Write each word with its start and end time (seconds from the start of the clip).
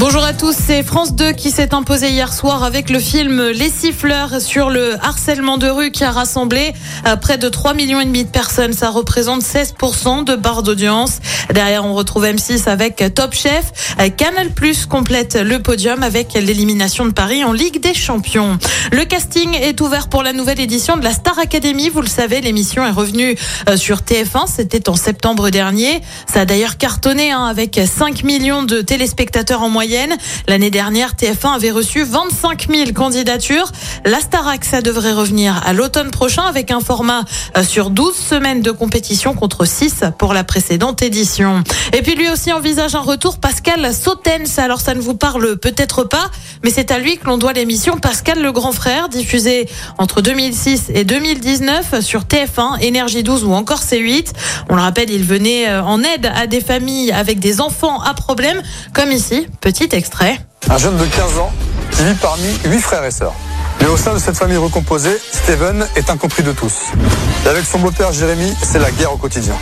Bonjour 0.00 0.22
à 0.22 0.32
tous, 0.32 0.54
c'est 0.56 0.84
France 0.84 1.16
2 1.16 1.32
qui 1.32 1.50
s'est 1.50 1.74
imposé 1.74 2.10
hier 2.10 2.32
soir 2.32 2.62
avec 2.62 2.88
le 2.88 3.00
film 3.00 3.48
Les 3.48 3.68
siffleurs 3.68 4.40
sur 4.40 4.70
le 4.70 4.94
harcèlement 5.04 5.58
de 5.58 5.68
rue 5.68 5.90
qui 5.90 6.04
a 6.04 6.12
rassemblé 6.12 6.72
euh, 7.04 7.16
près 7.16 7.36
de 7.36 7.48
3 7.48 7.74
millions 7.74 7.98
et 7.98 8.04
demi 8.04 8.22
de 8.22 8.30
personnes. 8.30 8.72
Ça 8.72 8.90
représente 8.90 9.42
16% 9.42 10.22
de 10.22 10.36
barre 10.36 10.62
d'audience. 10.62 11.18
Derrière, 11.52 11.84
on 11.84 11.94
retrouve 11.94 12.26
M6 12.26 12.68
avec 12.68 13.02
Top 13.12 13.34
Chef. 13.34 13.96
Euh, 14.00 14.08
Canal 14.08 14.50
Plus 14.50 14.86
complète 14.86 15.34
le 15.34 15.58
podium 15.58 16.04
avec 16.04 16.34
l'élimination 16.34 17.04
de 17.04 17.10
Paris 17.10 17.42
en 17.42 17.52
Ligue 17.52 17.80
des 17.80 17.94
Champions. 17.94 18.56
Le 18.92 19.04
casting 19.04 19.52
est 19.56 19.80
ouvert 19.80 20.08
pour 20.08 20.22
la 20.22 20.32
nouvelle 20.32 20.60
édition 20.60 20.96
de 20.96 21.02
la 21.02 21.12
Star 21.12 21.40
Academy. 21.40 21.88
Vous 21.88 22.02
le 22.02 22.08
savez, 22.08 22.40
l'émission 22.40 22.86
est 22.86 22.92
revenue 22.92 23.36
euh, 23.68 23.76
sur 23.76 24.02
TF1. 24.02 24.46
C'était 24.46 24.88
en 24.88 24.94
septembre 24.94 25.50
dernier. 25.50 26.02
Ça 26.32 26.42
a 26.42 26.44
d'ailleurs 26.44 26.78
cartonné 26.78 27.32
hein, 27.32 27.46
avec 27.46 27.80
5 27.84 28.22
millions 28.22 28.62
de 28.62 28.80
téléspectateurs 28.80 29.62
en 29.62 29.68
moyenne. 29.68 29.87
L'année 30.46 30.70
dernière, 30.70 31.14
TF1 31.14 31.54
avait 31.54 31.70
reçu 31.70 32.02
25 32.02 32.68
000 32.70 32.92
candidatures. 32.92 33.72
La 34.04 34.20
Starac, 34.20 34.64
ça 34.64 34.82
devrait 34.82 35.12
revenir 35.12 35.62
à 35.64 35.72
l'automne 35.72 36.10
prochain 36.10 36.42
avec 36.42 36.70
un 36.70 36.80
format 36.80 37.24
euh, 37.56 37.62
sur 37.62 37.88
12 37.88 38.14
semaines 38.14 38.60
de 38.60 38.70
compétition 38.70 39.32
contre 39.32 39.64
6 39.64 40.04
pour 40.18 40.34
la 40.34 40.44
précédente 40.44 41.00
édition. 41.00 41.62
Et 41.94 42.02
puis 42.02 42.16
lui 42.16 42.28
aussi 42.28 42.52
envisage 42.52 42.94
un 42.94 43.00
retour, 43.00 43.38
Pascal 43.38 43.94
Sautens. 43.94 44.58
Alors 44.58 44.80
ça 44.80 44.94
ne 44.94 45.00
vous 45.00 45.14
parle 45.14 45.56
peut-être 45.56 46.04
pas, 46.04 46.30
mais 46.62 46.70
c'est 46.70 46.90
à 46.90 46.98
lui 46.98 47.16
que 47.16 47.26
l'on 47.26 47.38
doit 47.38 47.54
l'émission 47.54 47.96
Pascal 47.96 48.42
le 48.42 48.52
grand 48.52 48.72
frère, 48.72 49.08
diffusée 49.08 49.68
entre 49.96 50.20
2006 50.20 50.90
et 50.94 51.04
2019 51.04 52.00
sur 52.00 52.22
TF1, 52.22 52.80
Énergie 52.82 53.22
12 53.22 53.44
ou 53.44 53.52
encore 53.52 53.80
C8. 53.80 54.32
On 54.68 54.76
le 54.76 54.82
rappelle, 54.82 55.10
il 55.10 55.24
venait 55.24 55.68
euh, 55.68 55.82
en 55.82 56.02
aide 56.02 56.30
à 56.34 56.46
des 56.46 56.60
familles 56.60 57.12
avec 57.12 57.38
des 57.38 57.60
enfants 57.60 58.00
à 58.02 58.12
problème, 58.14 58.62
comme 58.92 59.12
ici, 59.12 59.46
petit 59.60 59.77
extrait. 59.84 60.38
Un 60.70 60.78
jeune 60.78 60.96
de 60.96 61.04
15 61.04 61.38
ans 61.38 61.52
qui 61.92 62.04
vit 62.04 62.14
parmi 62.14 62.48
8 62.64 62.80
frères 62.80 63.04
et 63.04 63.10
sœurs. 63.10 63.34
Mais 63.80 63.86
au 63.86 63.96
sein 63.96 64.12
de 64.12 64.18
cette 64.18 64.36
famille 64.36 64.56
recomposée, 64.56 65.16
Steven 65.32 65.86
est 65.94 66.10
incompris 66.10 66.42
de 66.42 66.52
tous. 66.52 66.74
Et 67.44 67.48
avec 67.48 67.64
son 67.64 67.78
beau-père 67.78 68.12
Jérémy, 68.12 68.52
c'est 68.62 68.78
la 68.78 68.90
guerre 68.90 69.12
au 69.12 69.16
quotidien. 69.16 69.54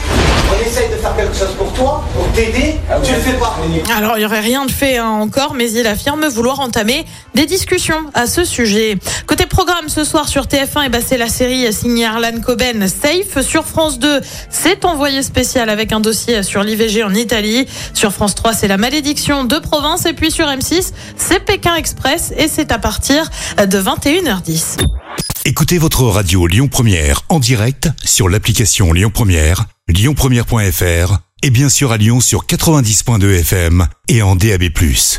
On 0.50 0.67
essaye 0.67 0.89
de 0.89 0.97
faire 0.97 1.14
quelque 1.17 1.36
chose 1.36 1.55
pour 1.58 1.73
toi, 1.73 2.05
pour 2.14 2.27
t'aider, 2.33 2.77
tu 3.05 3.12
le 3.12 3.20
fais 3.20 3.34
pas. 3.34 3.56
Alors, 3.97 4.17
il 4.17 4.20
n'y 4.20 4.27
aurait 4.27 4.41
rien 4.41 4.64
de 4.64 4.70
fait 4.70 4.97
hein, 4.97 5.08
encore, 5.08 5.55
mais 5.55 5.70
il 5.70 5.86
affirme 5.86 6.27
vouloir 6.28 6.61
entamer 6.61 7.05
des 7.34 7.47
discussions 7.47 8.11
à 8.14 8.27
ce 8.27 8.45
sujet. 8.45 8.97
Côté 9.27 9.45
programme, 9.57 9.89
ce 9.89 10.05
soir 10.05 10.29
sur 10.29 10.45
TF1, 10.45 10.83
eh 10.85 10.89
ben, 10.91 11.03
c'est 11.05 11.17
la 11.17 11.31
série 11.31 11.73
signée 11.73 12.05
Arlan 12.05 12.43
Coben, 12.45 12.87
Safe. 12.89 13.41
Sur 13.41 13.65
France 13.65 13.98
2, 13.98 14.21
c'est 14.51 14.85
envoyé 14.85 15.23
spécial 15.23 15.71
avec 15.71 15.93
un 15.93 16.01
dossier 16.01 16.43
sur 16.43 16.63
l'IVG 16.63 17.03
en 17.03 17.15
Italie. 17.15 17.67
Sur 17.95 18.13
France 18.13 18.35
3, 18.35 18.53
c'est 18.53 18.69
la 18.69 18.77
malédiction 18.77 19.45
de 19.45 19.59
province. 19.59 20.05
Et 20.05 20.13
puis 20.13 20.31
sur 20.31 20.47
M6, 20.47 20.93
c'est 21.17 21.43
Pékin 21.43 21.75
Express 21.75 22.35
et 22.37 22.48
c'est 22.48 22.71
à 22.71 22.79
partir 22.79 23.31
de 23.57 23.81
21h10. 23.81 24.77
Écoutez 25.47 25.79
votre 25.79 26.03
radio 26.03 26.47
Lyon 26.47 26.69
Première 26.69 27.23
en 27.31 27.39
direct 27.39 27.89
sur 28.05 28.29
l'application 28.29 28.93
Lyon 28.93 29.11
Première, 29.11 29.65
lyonpremière.fr 29.89 31.19
et 31.43 31.48
bien 31.48 31.70
sûr 31.70 31.93
à 31.93 31.97
Lyon 31.97 32.20
sur 32.20 32.45
90.2 32.45 33.41
FM 33.41 33.87
et 34.09 34.20
en 34.20 34.37
DAB+. 34.37 34.65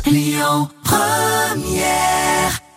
Lyon 0.06 0.68
Première 0.84 2.67